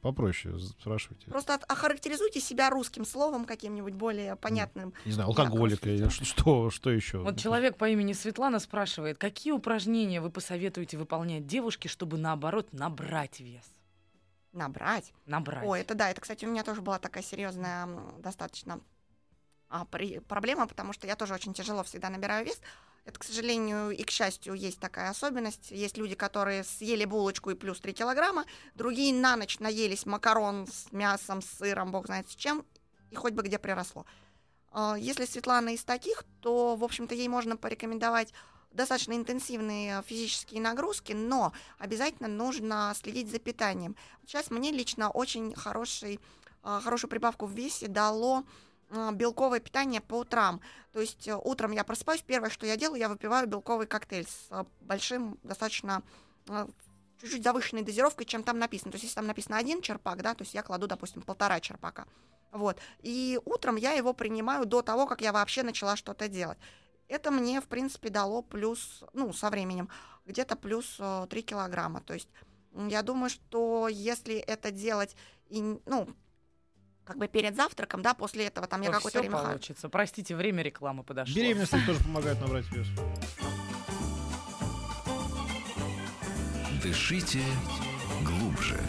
[0.00, 1.26] попроще спрашивайте.
[1.28, 4.94] Просто от, охарактеризуйте себя русским словом каким-нибудь более понятным.
[5.04, 7.18] Не знаю, алкоголик или что, что еще?
[7.18, 13.40] Вот человек по имени Светлана спрашивает, какие упражнения вы посоветуете выполнять девушке, чтобы наоборот набрать
[13.40, 13.66] вес?
[14.52, 15.12] Набрать?
[15.26, 15.66] Набрать.
[15.66, 18.80] О, это да, это, кстати, у меня тоже была такая серьезная достаточно
[19.72, 22.60] а, при, проблема, потому что я тоже очень тяжело всегда набираю вес.
[23.06, 25.70] Это, к сожалению, и к счастью, есть такая особенность.
[25.70, 30.92] Есть люди, которые съели булочку и плюс 3 килограмма, другие на ночь наелись макарон с
[30.92, 32.66] мясом, с сыром, бог знает с чем,
[33.10, 34.04] и хоть бы где приросло.
[34.72, 38.34] А, если Светлана из таких, то, в общем-то, ей можно порекомендовать
[38.72, 43.96] достаточно интенсивные физические нагрузки, но обязательно нужно следить за питанием.
[44.26, 46.20] Сейчас мне лично очень хороший,
[46.62, 48.44] а, хорошую прибавку в весе дало
[49.12, 50.60] белковое питание по утрам.
[50.92, 54.46] То есть э, утром я просыпаюсь, первое, что я делаю, я выпиваю белковый коктейль с
[54.50, 56.02] э, большим, достаточно
[56.48, 56.66] э,
[57.20, 58.92] чуть-чуть завышенной дозировкой, чем там написано.
[58.92, 62.06] То есть если там написано один черпак, да, то есть я кладу, допустим, полтора черпака.
[62.50, 62.78] Вот.
[63.00, 66.58] И утром я его принимаю до того, как я вообще начала что-то делать.
[67.08, 69.88] Это мне, в принципе, дало плюс, ну, со временем,
[70.26, 72.00] где-то плюс 3 килограмма.
[72.02, 72.28] То есть
[72.88, 75.16] я думаю, что если это делать,
[75.48, 76.08] и, ну,
[77.04, 79.38] как бы перед завтраком, да, после этого там я То какое-то время...
[79.38, 79.88] получится.
[79.88, 81.34] Простите, время рекламы подошло.
[81.34, 82.86] Беременность тоже помогает набрать вес.
[86.82, 87.40] Дышите
[88.24, 88.80] глубже.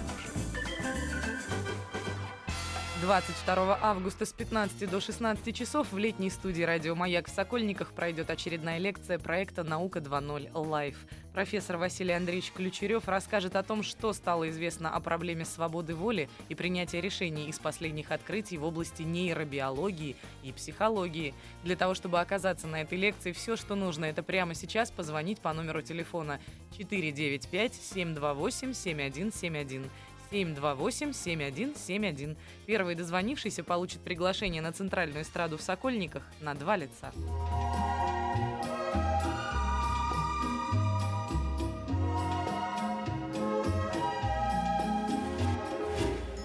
[3.04, 8.30] 22 августа с 15 до 16 часов в летней студии «Радио Маяк» в Сокольниках пройдет
[8.30, 10.50] очередная лекция проекта «Наука 2.0.
[10.54, 10.96] Live».
[11.34, 16.56] Профессор Василий Андреевич Ключерев расскажет о том, что стало известно о проблеме свободы воли и
[16.56, 21.34] принятия решений из последних открытий в области нейробиологии и психологии.
[21.66, 25.52] Для того, чтобы оказаться на этой лекции, все, что нужно, это прямо сейчас позвонить по
[25.52, 26.40] номеру телефона
[26.78, 29.90] 495 728 7171
[30.34, 32.36] 728-7171.
[32.66, 37.12] Первый дозвонившийся получит приглашение на центральную эстраду в Сокольниках на два лица.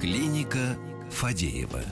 [0.01, 0.77] Клиника
[1.11, 1.83] Фадеева.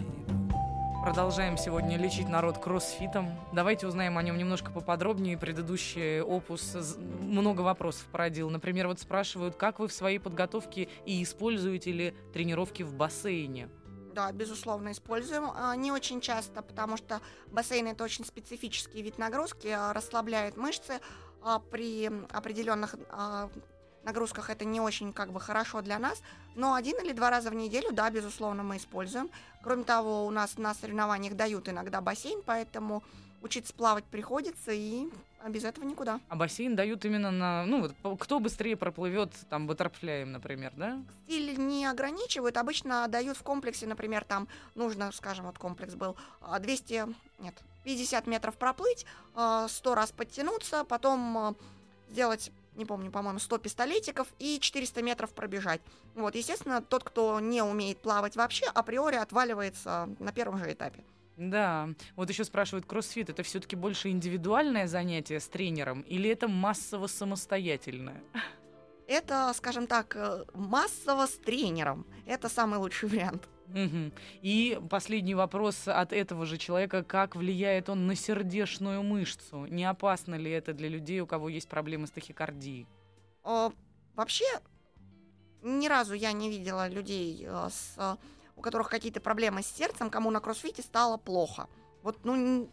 [1.06, 3.38] Продолжаем сегодня лечить народ кроссфитом.
[3.52, 5.38] Давайте узнаем о нем немножко поподробнее.
[5.38, 8.50] Предыдущий опус много вопросов породил.
[8.50, 13.68] Например, вот спрашивают, как вы в своей подготовке и используете ли тренировки в бассейне?
[14.16, 15.52] Да, безусловно, используем.
[15.54, 17.20] А, Не очень часто, потому что
[17.52, 20.94] бассейн это очень специфический вид нагрузки, а, расслабляет мышцы.
[21.40, 22.96] а При определенных
[24.06, 26.22] нагрузках это не очень как бы хорошо для нас.
[26.54, 29.28] Но один или два раза в неделю, да, безусловно, мы используем.
[29.62, 33.02] Кроме того, у нас на соревнованиях дают иногда бассейн, поэтому
[33.42, 35.08] учиться плавать приходится, и
[35.48, 36.20] без этого никуда.
[36.28, 37.64] А бассейн дают именно на...
[37.66, 40.98] Ну, вот кто быстрее проплывет там баттерфляем, например, да?
[41.26, 46.58] Стиль не ограничивают, обычно дают в комплексе, например, там нужно, скажем, вот комплекс был а,
[46.58, 47.06] 200,
[47.40, 51.54] нет, 50 метров проплыть, а, 100 раз подтянуться, потом а,
[52.10, 55.80] сделать, не помню, по-моему, 100 пистолетиков и 400 метров пробежать.
[56.14, 61.04] Вот, естественно, тот, кто не умеет плавать вообще, априори отваливается на первом же этапе.
[61.36, 61.90] Да.
[62.16, 68.22] Вот еще спрашивают, кроссфит это все-таки больше индивидуальное занятие с тренером или это массово самостоятельное?
[69.06, 72.06] Это, скажем так, э, массово с тренером.
[72.26, 73.48] Это самый лучший вариант.
[73.68, 74.12] Мгм.
[74.42, 77.02] И последний вопрос от этого же человека.
[77.02, 79.66] Как влияет он на сердечную мышцу?
[79.66, 82.86] Не опасно ли это для людей, у кого есть проблемы с тахикардией?
[83.44, 83.70] Э,
[84.16, 84.46] Вообще,
[85.62, 88.16] ни разу я не видела людей, э, с, э,
[88.56, 91.68] у которых какие-то проблемы с сердцем, кому на кроссфите стало плохо.
[92.02, 92.70] Вот, ну,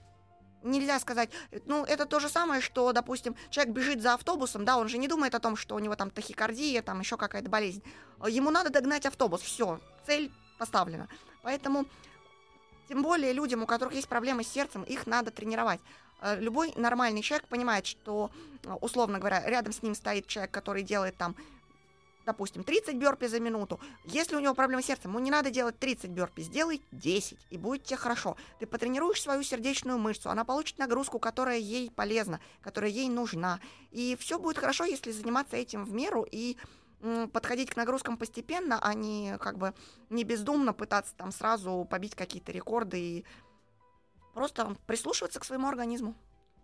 [0.64, 1.30] нельзя сказать,
[1.66, 5.10] ну, это то же самое, что, допустим, человек бежит за автобусом, да, он же не
[5.10, 7.84] думает о том, что у него там тахикардия, там еще какая-то болезнь.
[8.26, 10.32] Ему надо догнать автобус, все, цель
[10.64, 11.10] поставлена.
[11.42, 11.86] Поэтому,
[12.88, 15.82] тем более людям, у которых есть проблемы с сердцем, их надо тренировать.
[16.22, 18.32] Э, Любой нормальный человек понимает, что,
[18.64, 21.36] э, условно говоря, рядом с ним стоит человек, который делает там
[22.26, 23.82] допустим, 30 бёрпи за минуту.
[24.06, 27.58] Если у него проблемы с сердцем, ему не надо делать 30 бёрпи, сделай 10, и
[27.58, 28.38] будет тебе хорошо.
[28.60, 33.60] Ты потренируешь свою сердечную мышцу, она получит нагрузку, которая ей полезна, которая ей нужна.
[33.92, 36.56] И все будет хорошо, если заниматься этим в меру и
[37.32, 39.74] подходить к нагрузкам постепенно, а не как бы
[40.10, 43.26] не бездумно пытаться там сразу побить какие-то рекорды и
[44.34, 46.16] просто прислушиваться к своему организму.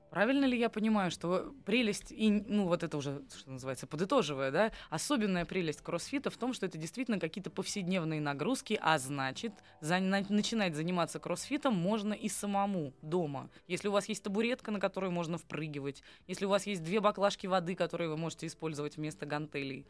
[0.10, 4.72] Правильно ли я понимаю, что прелесть, и, ну вот это уже, что называется, подытоживая, да,
[4.90, 10.26] особенная прелесть кроссфита в том, что это действительно какие-то повседневные нагрузки, а значит, за- на-
[10.30, 13.52] начинать заниматься кроссфитом можно и самому дома.
[13.68, 17.46] Если у вас есть табуретка, на которую можно впрыгивать, если у вас есть две баклажки
[17.46, 19.86] воды, которые вы можете использовать вместо гантелей.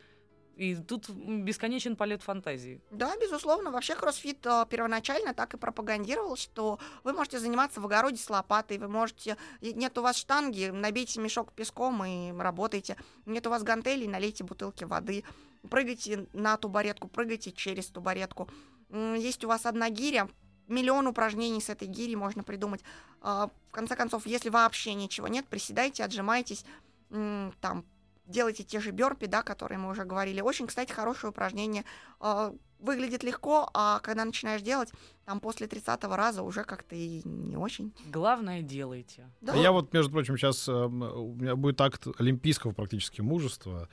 [0.60, 2.82] И тут бесконечен полет фантазии.
[2.92, 3.72] Да, безусловно.
[3.72, 8.78] Вообще кроссфит э, первоначально так и пропагандировал, что вы можете заниматься в огороде с лопатой,
[8.78, 9.38] вы можете...
[9.62, 12.98] Нет у вас штанги, набейте мешок песком и работайте.
[13.26, 15.24] Нет у вас гантелей, налейте бутылки воды.
[15.70, 18.50] Прыгайте на тубаретку, прыгайте через тубаретку.
[18.90, 20.28] Есть у вас одна гиря,
[20.68, 22.82] миллион упражнений с этой гири можно придумать.
[23.22, 26.66] А, в конце концов, если вообще ничего нет, приседайте, отжимайтесь,
[27.10, 27.86] там,
[28.30, 30.40] делайте те же бёрпи, да, которые мы уже говорили.
[30.40, 31.84] Очень, кстати, хорошее упражнение.
[32.20, 34.94] А, Выглядит легко, а когда начинаешь делать,
[35.26, 37.94] там после 30 раза уже как-то и не очень.
[38.06, 39.30] Главное, делайте.
[39.42, 39.52] Да.
[39.52, 43.90] А Я вот, между прочим, сейчас у меня будет акт олимпийского практически мужества.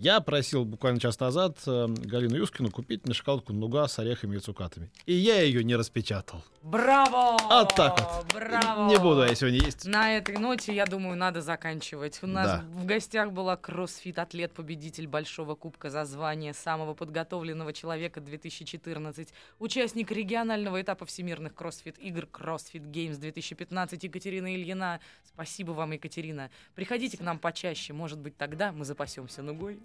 [0.00, 4.38] Я просил буквально час назад э, Галину Юскину купить мне шоколадку нуга с орехами и
[4.38, 4.90] цукатами.
[5.04, 6.42] И я ее не распечатал.
[6.62, 7.36] Браво!
[7.50, 8.32] Вот так вот.
[8.32, 8.88] Браво!
[8.88, 9.84] Не буду я сегодня есть.
[9.84, 12.18] На этой ноте, я думаю, надо заканчивать.
[12.22, 12.64] У нас Да.
[12.72, 19.28] в гостях была кроссфит-атлет, победитель Большого Кубка за звание самого подготовленного человека 2014,
[19.58, 25.00] участник регионального этапа всемирных кроссфит-игр CrossFit Games 2015 Екатерина Ильина.
[25.24, 26.50] Спасибо вам, Екатерина.
[26.74, 29.78] Приходите к нам почаще, может быть, тогда мы запасемся нугой.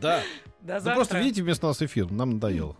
[0.00, 0.22] Да.
[0.62, 0.94] До Вы завтра.
[0.94, 2.76] просто видите вместо нас эфир, нам надоело.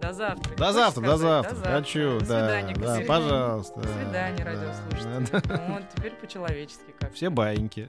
[0.00, 0.54] До завтра.
[0.56, 1.50] До завтра, до сказать?
[1.50, 1.70] завтра.
[1.72, 3.80] Хочу, До да, свидания, да, пожалуйста.
[3.80, 5.42] До свидания, да, радиослушатели.
[5.48, 5.66] да.
[5.68, 7.14] Вот, теперь по-человечески как.
[7.14, 7.88] Все баиньки.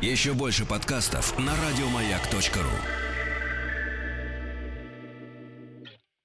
[0.00, 3.11] Еще больше подкастов на радиомаяк.ру.